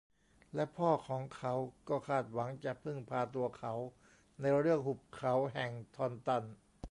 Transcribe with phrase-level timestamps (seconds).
[0.55, 1.53] และพ่อของเขา
[1.89, 3.73] ก็คาดหวังจะพึ่งพาตัวเขา
[4.41, 6.43] ในเรื่องหุบเขาแห่งทอนตัน